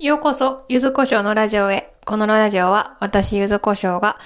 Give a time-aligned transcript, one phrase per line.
[0.00, 1.92] ようこそ、ゆずこしょうのラジオへ。
[2.06, 4.16] このラジオは、私ゆずこしょうが、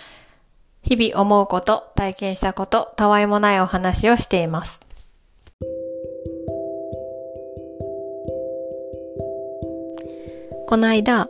[0.83, 4.81] 日々思うこと、体験したこと、たわいもないお話をしています。
[10.69, 11.29] この間、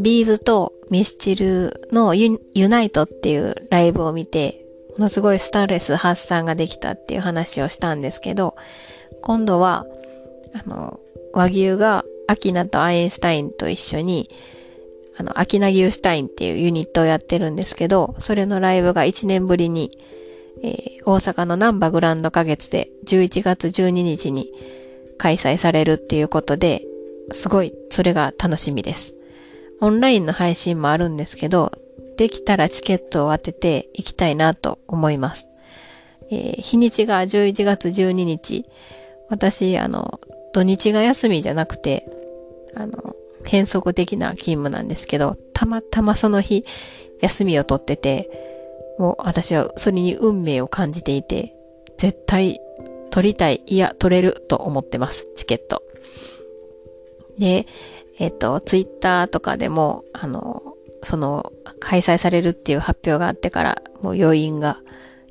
[0.00, 4.66] ビーズとミスチルのユユナイトっていうライブを見て、
[4.98, 8.56] ものすごいストレス発散ができたっていう話をしたんですけど、
[9.22, 9.86] 今度は、
[10.54, 10.98] あの、
[11.32, 14.28] 和牛がアキナとアインシュタインと一緒に、
[15.18, 19.90] あの、アキナ牛シュタインっていうユニットをやってるんですけど、それのライブが1年ぶりに、
[20.62, 24.50] えー大阪のナンバグランド花月で11月12日に
[25.18, 26.82] 開催されるっていうことで、
[27.30, 29.14] すごいそれが楽しみです。
[29.80, 31.70] オンラインの配信もあるんですけど、
[32.16, 35.48] できたらチケットを当てて行きたいなと思います。
[36.30, 38.64] えー日にちが11月12日。
[39.28, 40.20] 私、あの、
[40.52, 42.08] 土日が休みじゃなくて、
[42.76, 46.64] あの、変則的な勤務なんですけど、たまたまその日、
[47.20, 48.30] 休みを取ってて、
[48.98, 51.54] もう私はそれに運命を感じていて、
[51.96, 52.60] 絶対
[53.10, 55.82] 取りたい、いや、取れると思ってます、チケット。
[57.38, 57.66] で、
[58.18, 60.62] えっと、ツイッターとかでも、あの、
[61.02, 64.80] その、開催されるっていう発表があってから、もう余韻が、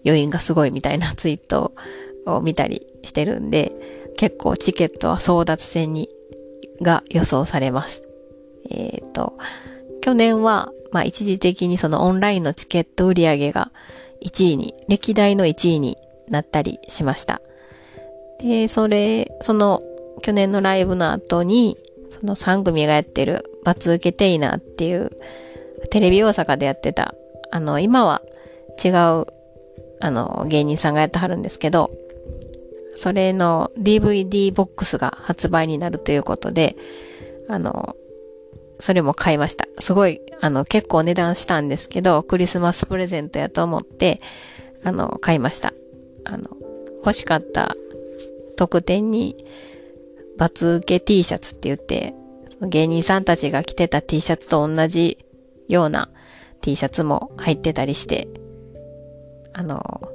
[0.05, 1.73] 余韻がすごいみたいなツイート
[2.25, 3.71] を見たりしてるんで、
[4.17, 6.09] 結構チケットは争奪戦に、
[6.81, 8.03] が予想されます。
[8.69, 9.37] えっ、と、
[10.01, 13.71] 去年は、まあ一時的にそのオンラインのチケット売り上げが
[14.23, 15.97] 1位に、歴代の1位に
[16.29, 17.41] なったりしました。
[18.39, 19.81] で、それ、その
[20.21, 21.77] 去年のライブの後に、
[22.19, 25.11] その3組がやってるバツ受けテイナーっていう
[25.89, 27.13] テレビ大阪でやってた、
[27.51, 28.21] あの、今は
[28.83, 31.91] 違う、あの、芸人さんがやってはるんですけど、
[32.95, 36.75] それの DVD ボックスが発売になるということで、
[37.47, 37.95] あの、
[38.79, 39.65] それも買いました。
[39.79, 44.21] すごい、あの、結構値段したんですけど、クリスマスプレゼントやと思って、
[44.83, 45.73] あの、買いました。
[46.25, 46.43] あの、
[46.99, 47.75] 欲しかった
[48.55, 49.35] 特典に、
[50.37, 52.13] バツ受け T シャツって言って、
[52.61, 55.25] 芸人さんたちが着てた T シャツと同じ
[55.67, 56.09] ような
[56.61, 58.27] T シャツも入ってたりして、
[59.53, 60.09] あの、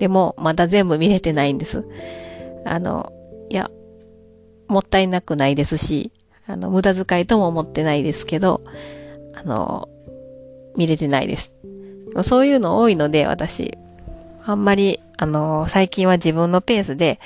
[0.00, 1.84] でもまだ全部見れてないんです。
[2.64, 3.12] あの、
[3.50, 3.70] いや、
[4.66, 6.10] もったいなくないですし、
[6.46, 8.62] あの、無駄遣いとも思ってないですけど、
[9.34, 9.88] あの、
[10.74, 11.52] 見れてないです。
[12.22, 13.76] そういうの多いので、私、
[14.42, 17.20] あんまり、あの、最近は自分のペースで、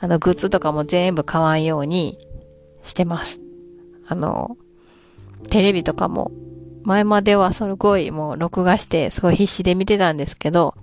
[0.00, 2.18] あの、グッズとかも全部買わんように
[2.82, 3.40] してます。
[4.08, 4.56] あの、
[5.50, 6.32] テレビとかも、
[6.82, 10.74] 前まではすごいもう録画して、すごい必死で見てたんですけど、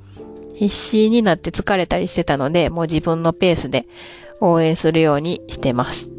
[0.55, 3.85] 必死になって疲れたりしてたので、もう自分のペースで
[4.39, 6.09] 応援するようにしてます。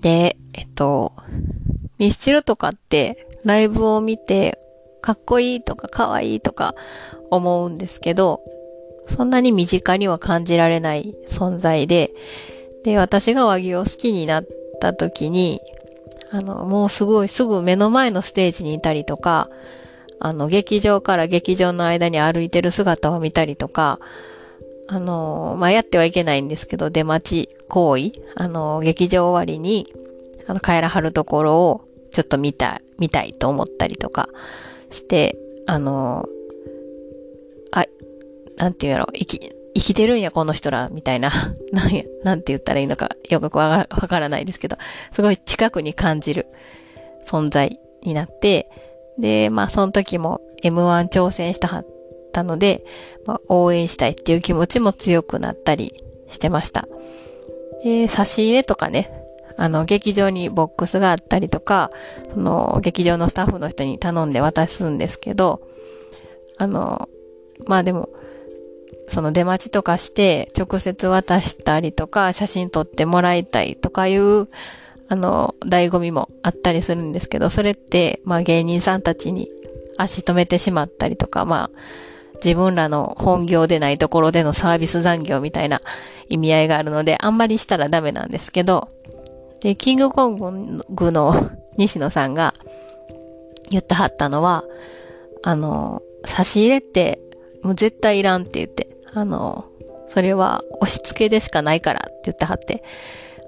[0.00, 1.12] で、えっと、
[1.98, 4.58] ミスチルとかって、ライブを見て、
[5.02, 6.74] かっこいいとかかわいいとか
[7.30, 8.40] 思うんですけど、
[9.06, 12.12] そんなに身近には感じられない存在で、
[12.84, 14.46] で、私が和牛を好きになっ
[14.80, 15.60] た時に、
[16.30, 19.48] あの、もうすごいすぐ目の前のステージにいたりとか、
[20.20, 23.98] あの、劇場から劇場の間に歩いてる姿を見たりとか、
[24.86, 29.86] あの、まあ、やってはいけないんですけど、出待ち行為、あの、劇場終わりに、
[30.46, 34.28] あの、帰らはるところを、ちょっと見た、見たいと思ったりとか
[34.90, 36.26] して、あの、
[37.72, 37.86] あ、
[38.56, 39.38] なんていうやろ、生き、
[39.74, 41.30] 生きてるんや、この人ら、みたいな、
[41.72, 44.76] なんや、なんて言ったらいいのか、よくわからわからないですけど、
[45.12, 46.46] すごい近くに感じる
[47.26, 48.68] 存在になって、
[49.20, 51.86] で、まあ、その時も M1 挑戦したはっ
[52.32, 52.84] たので、
[53.26, 55.94] まあ、応援したいっていう気持ちも強くなったり
[56.30, 56.88] してました。
[57.84, 59.12] で、差し入れとかね、
[59.56, 61.90] あの、劇場にボックスがあったりとか、
[62.32, 65.60] その、劇場のスタッフの人に頼んで渡すんですけど、
[66.56, 67.08] あの、
[67.66, 68.08] まあでも、
[69.08, 74.48] その出待ちとかして、直接渡したりとか、写真撮ってもらいたいとかいう、
[75.10, 79.48] あの、醍醐味もあったりするんですけど、それって、まあ芸人さんたちに
[79.98, 81.70] 足止めてしまったりとか、まあ、
[82.42, 85.82] 自分らの本業でないところでのサービス残業みたいな
[86.28, 88.88] 意味合いがあるので、あんまりしたらダメなんですけど、
[89.62, 91.34] で、キングコングの
[91.76, 92.54] 西野さんが
[93.68, 94.62] 言ってはったのは、
[95.42, 97.18] あの、差し入れって
[97.62, 99.64] もう絶対いらんって言って、あの、
[100.08, 102.82] それは押し付けでしかないからって言ってはって、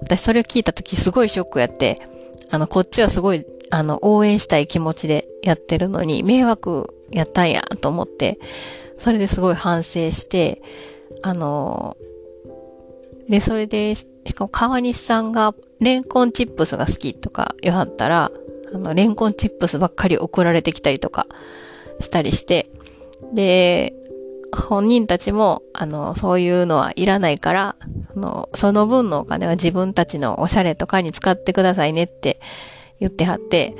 [0.03, 2.01] 私それを聞いた時すごいショックやって、
[2.49, 8.37] あの、こっちはすごい、あの、応援したい気持ちでやってるのに、迷惑やったんやと思って、
[8.99, 10.61] それですごい反省して、
[11.21, 11.97] あの、
[13.29, 14.05] で、それで、し
[14.35, 18.31] かも川西さんがレンコンチップスが好きとか言わはったら、
[18.73, 21.27] あの、レンコンチップスばっかり送られてきたりとか
[21.99, 22.69] したりして、
[23.33, 23.93] で、
[24.55, 27.75] 本人たちも、あの、そういうのはいらないから、
[28.15, 32.39] あの、その分のお金は自分たちのおしゃれとかに使ってくださいねって
[32.99, 33.75] 言ってはって、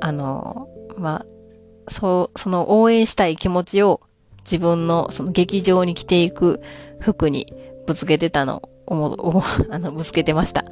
[0.00, 4.00] あの、まあ、そう、その応援したい気持ちを
[4.44, 6.60] 自分のその劇場に着ていく
[6.98, 7.52] 服に
[7.86, 10.64] ぶつけてたのを、 あの、ぶつけてました。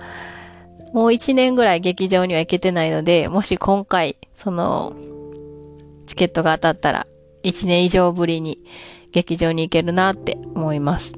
[0.93, 4.95] もう一年ぐらい劇場には行けてないので、もし今回、その、
[6.07, 7.07] チケットが当たったら、
[7.43, 8.59] 一年以上ぶりに
[9.12, 11.14] 劇場に行けるなって思います。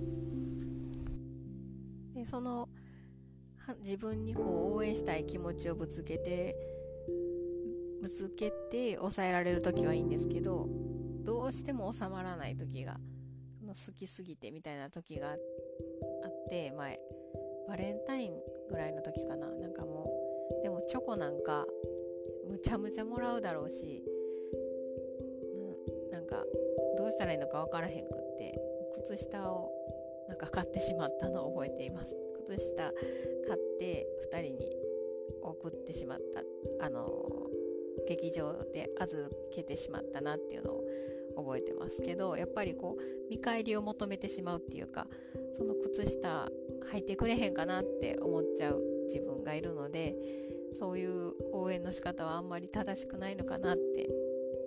[2.15, 2.69] で、その、
[3.83, 6.57] 自分にこう応援したい気持ちをぶつけて、
[8.03, 10.69] ぶつけて抑えられる時はいいんですけど、
[11.25, 12.97] どうしても収まらない時が、
[13.59, 15.39] その好きすぎてみたいな時があっ
[16.49, 16.99] て、前、
[17.69, 18.33] バレンタイン
[18.69, 19.51] ぐらいの時かな。
[19.51, 20.11] なんかも
[20.61, 21.67] う、でもチョコなんか、
[22.49, 24.03] むちゃむちゃもらうだろうし、
[26.11, 26.45] なんか
[27.11, 28.59] うしたらいいのか分からへんくって
[28.95, 29.71] 靴下を
[30.29, 32.17] なんか買ってしまったのを覚えています。
[32.47, 32.93] 靴下買
[33.57, 34.71] って2人に
[35.43, 36.19] 送ってしまっ
[36.79, 36.87] た。
[36.87, 37.11] あの
[38.09, 40.85] 劇場で預けてしまったなっていうのを
[41.37, 42.03] 覚えてます。
[42.03, 45.07] けどやっぱりこう見返りを求めてしまうっていうか
[45.53, 46.49] その靴下
[46.93, 50.15] 履いてくれへんかなって思っちゃう自分がいるので
[50.73, 54.09] そういう応援の仕方はあんまり正しくないのかなって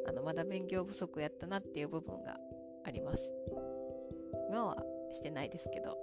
[0.07, 2.37] あのまだ勉強不足やったなっていう部分が
[2.85, 3.33] あります。
[4.49, 4.77] 今は
[5.11, 5.97] してないですけど。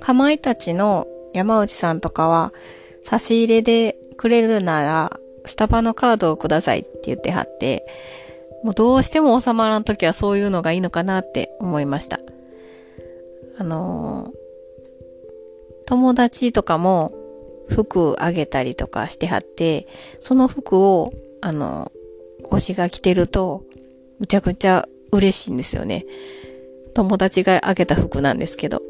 [0.00, 2.52] かまいたちの山内さんとかは
[3.04, 7.86] 差し入れでくれるならスタバのカードをくださいって言ってはって
[8.62, 12.20] もうどうしても収まらんときはそういうのがいいのかなって思いました。
[13.58, 14.30] あのー、
[15.86, 17.12] 友達とかも
[17.68, 19.86] 服あげたりとかしてはって、
[20.20, 21.90] その服を、あの、
[22.52, 23.64] 推しが着てると、
[24.18, 26.04] むちゃくちゃ嬉しいんですよね。
[26.94, 28.80] 友達があげた服なんですけど。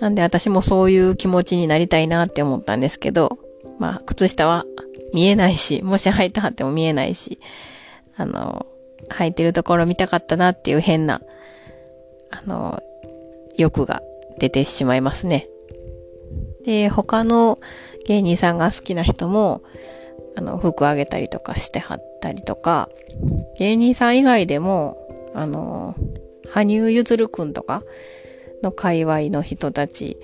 [0.00, 3.38] なんで私もそういう気持ちになりたいなって思ったんですけど、
[3.78, 4.64] まあ、靴下は
[5.12, 7.38] 見えないし、もし履いてはっても見えないし、
[8.16, 8.66] あの、
[9.10, 11.20] 履いてるところ見たかったなっていう変な、
[12.30, 12.82] あの、
[13.56, 14.02] 欲が
[14.38, 15.48] 出てしまいますね。
[16.64, 17.58] で、他の
[18.06, 19.62] 芸人さんが好きな人も、
[20.36, 22.88] あの、服あげたりとかしてはったりとか、
[23.58, 24.96] 芸人さん以外でも、
[25.34, 25.94] あの、
[26.48, 27.82] 羽生結弦くんとか
[28.62, 30.18] の界隈の人たち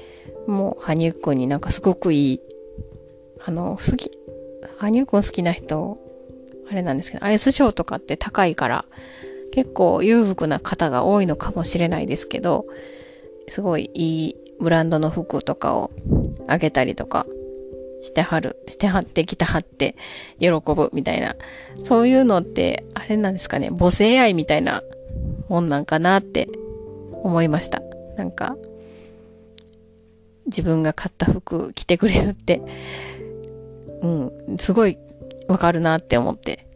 [0.47, 2.41] も、羽生くんになんかすごくいい、
[3.45, 4.11] あの、好き、
[4.79, 5.99] 羽生くん好きな人、
[6.69, 8.85] あれなんですけど、アイスショーとかって高いから、
[9.53, 12.67] 結構裕福な方が多いのかもしれないですけど、
[13.49, 15.91] すごいいいブランドの服とかを
[16.49, 17.27] あげたりとか
[18.03, 19.97] してはる、してはってきたはって
[20.39, 21.35] 喜ぶみたいな。
[21.85, 24.83] そういうのって、あれなんですかね、母性愛みたいな
[25.49, 26.49] もんなんかなって
[27.23, 27.83] 思いました。
[28.17, 28.57] なんか、
[30.47, 32.63] 自分が買った服着てくれるって、
[34.03, 34.07] う
[34.53, 34.97] ん、すごい
[35.49, 36.67] わかるなって思って、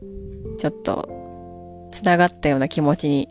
[0.58, 1.08] ちょっと、
[1.93, 3.28] 繋がったような気持ちに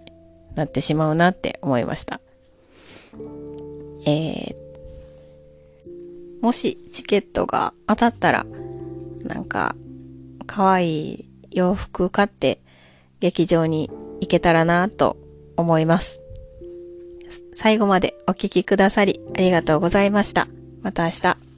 [0.56, 2.20] なってしまうなって思いました。
[4.06, 4.56] えー、
[6.42, 8.46] もしチケットが当たったら、
[9.24, 9.76] なんか、
[10.46, 12.60] 可愛い洋服買って
[13.20, 13.90] 劇場に
[14.22, 15.18] 行けたらなと
[15.58, 16.22] 思います。
[17.56, 20.48] 最後までお聴きくださりありがとうございました。
[20.82, 21.49] また明日。